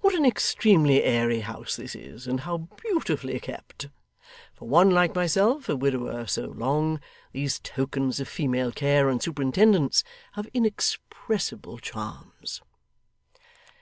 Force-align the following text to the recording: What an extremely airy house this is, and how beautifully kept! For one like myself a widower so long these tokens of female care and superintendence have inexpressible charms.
What 0.00 0.14
an 0.14 0.24
extremely 0.24 1.02
airy 1.04 1.40
house 1.40 1.76
this 1.76 1.94
is, 1.94 2.26
and 2.26 2.40
how 2.40 2.68
beautifully 2.82 3.38
kept! 3.40 3.90
For 4.54 4.66
one 4.66 4.88
like 4.88 5.14
myself 5.14 5.68
a 5.68 5.76
widower 5.76 6.26
so 6.26 6.46
long 6.46 6.98
these 7.32 7.58
tokens 7.60 8.20
of 8.20 8.26
female 8.26 8.72
care 8.72 9.10
and 9.10 9.22
superintendence 9.22 10.02
have 10.32 10.48
inexpressible 10.54 11.76
charms. 11.78 12.62